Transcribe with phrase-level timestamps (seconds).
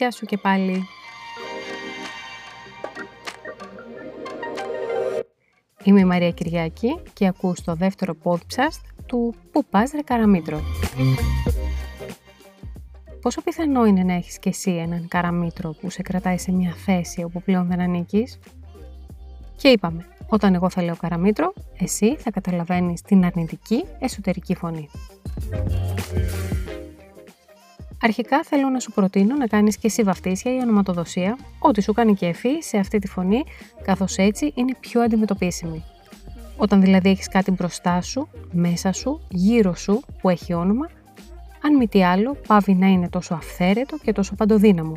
[0.00, 0.84] Γεια σου και πάλι.
[5.84, 10.60] Είμαι η Μαρία Κυριάκη και ακούς το δεύτερο podcast του «Πού πας ρε καραμίτρο».
[13.20, 17.22] Πόσο πιθανό είναι να έχεις και εσύ έναν καραμίτρο που σε κρατάει σε μια θέση
[17.22, 18.38] όπου πλέον δεν ανήκεις;
[19.56, 24.88] Και είπαμε, όταν εγώ θα λέω καραμίτρο, εσύ θα καταλαβαίνεις την αρνητική εσωτερική φωνή.
[28.02, 32.14] Αρχικά θέλω να σου προτείνω να κάνεις και εσύ βαφτίσια ή ονοματοδοσία, ό,τι σου κάνει
[32.14, 33.44] κέφι σε αυτή τη φωνή,
[33.82, 35.84] καθώς έτσι είναι πιο αντιμετωπίσιμη.
[36.56, 40.88] Όταν δηλαδή έχεις κάτι μπροστά σου, μέσα σου, γύρω σου που έχει όνομα,
[41.62, 44.94] αν μη τι άλλο πάβει να είναι τόσο αυθαίρετο και τόσο παντοδύναμο,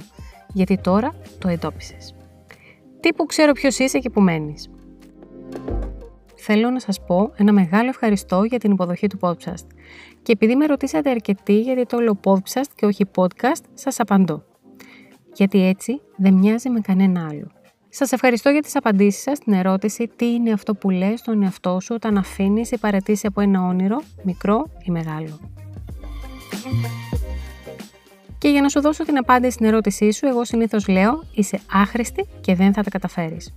[0.54, 2.16] γιατί τώρα το εντόπισες.
[3.00, 4.70] Τι που ξέρω ποιος είσαι και που μένεις.
[6.46, 9.68] Θέλω να σας πω ένα μεγάλο ευχαριστώ για την υποδοχή του podcast.
[10.22, 14.44] Και επειδή με ρωτήσατε αρκετοί γιατί το λέω podcast και όχι podcast, σας απαντώ.
[15.34, 17.52] Γιατί έτσι δεν μοιάζει με κανένα άλλο.
[17.90, 21.80] Σας ευχαριστώ για τις απαντήσεις σας στην ερώτηση τι είναι αυτό που λες στον εαυτό
[21.80, 25.40] σου όταν αφήνεις ή παρατήσεις από ένα όνειρο, μικρό ή μεγάλο.
[28.38, 32.26] Και για να σου δώσω την απάντηση στην ερώτησή σου, εγώ συνήθως λέω είσαι άχρηστη
[32.42, 33.54] και δεν θα τα καταφέρεις.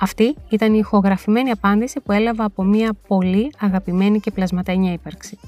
[0.00, 5.38] Αυτή ήταν η ηχογραφημένη απάντηση που έλαβα από μια πολύ αγαπημένη και πλασματένια ύπαρξη.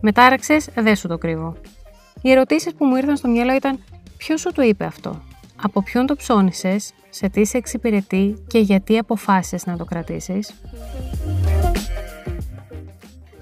[0.00, 1.56] Μετάραξες, δεν σου το κρύβω.
[2.22, 3.78] Οι ερωτήσεις που μου ήρθαν στο μυαλό ήταν
[4.16, 5.20] ποιος σου το είπε αυτό,
[5.62, 10.54] από ποιον το ψώνισες, σε τι σε εξυπηρετεί και γιατί αποφάσισες να το κρατήσεις;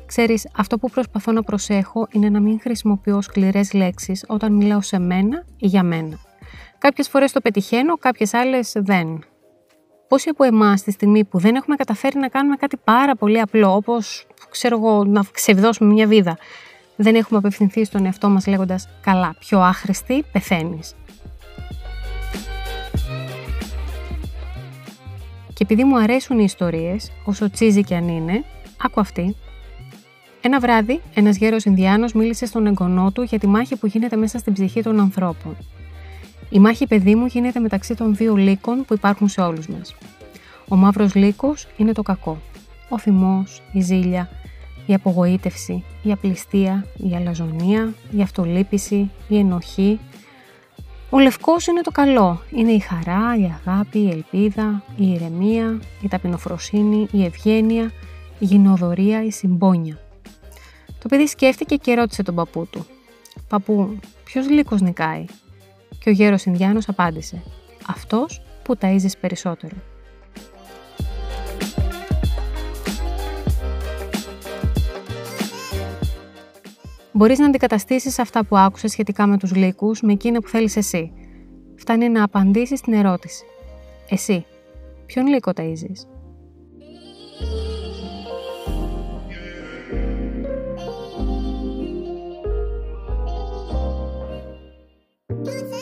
[0.06, 4.98] Ξέρεις, αυτό που προσπαθώ να προσέχω είναι να μην χρησιμοποιώ σκληρές λέξεις όταν μιλάω σε
[4.98, 6.18] μένα ή για μένα.
[6.78, 9.24] Κάποιες φορές το πετυχαίνω, κάποιες άλλες δεν.
[10.12, 13.74] Πόσοι από εμάς τη στιγμή που δεν έχουμε καταφέρει να κάνουμε κάτι πάρα πολύ απλό,
[13.74, 16.38] όπως ξέρω εγώ, να ξεβδώσουμε μια βίδα,
[16.96, 20.94] δεν έχουμε απευθυνθεί στον εαυτό μας λέγοντας Καλά, πιο άχρηστη, πεθαίνεις.
[25.54, 28.44] Και επειδή μου αρέσουν οι ιστορίες, όσο τσίζι και αν είναι,
[28.82, 29.36] άκου αυτή.
[30.40, 34.38] Ένα βράδυ, ένας γέρος Ινδιάνος μίλησε στον εγγονό του για τη μάχη που γίνεται μέσα
[34.38, 35.56] στην ψυχή των ανθρώπων.
[36.52, 39.94] Η μάχη, παιδί μου, γίνεται μεταξύ των δύο λύκων που υπάρχουν σε όλους μας.
[40.68, 42.38] Ο μαύρος λύκος είναι το κακό.
[42.88, 44.28] Ο θυμός, η ζήλια,
[44.86, 50.00] η απογοήτευση, η απληστία, η αλαζονία, η αυτολύπηση, η ενοχή.
[51.10, 52.42] Ο λευκός είναι το καλό.
[52.50, 57.92] Είναι η χαρά, η αγάπη, η ελπίδα, η ηρεμία, η ταπεινοφροσύνη, η ευγένεια,
[58.38, 59.98] η γινοδορία, η συμπόνια.
[60.98, 62.86] Το παιδί σκέφτηκε και ρώτησε τον παππού του.
[63.48, 65.24] «Παππού, ποιος λύκος νικάει»
[65.98, 67.42] Και ο γέρος Ινδιάνος απάντησε
[67.86, 69.76] «Αυτός που ταΐζεις περισσότερο».
[77.12, 81.12] Μπορείς να αντικαταστήσεις αυτά που άκουσες σχετικά με τους λύκους με εκείνα που θέλεις εσύ.
[81.76, 83.44] Φτάνει να απαντήσεις την ερώτηση.
[84.08, 84.46] Εσύ,
[85.06, 86.06] ποιον λύκο ταΐζεις;
[95.44, 95.81] Let's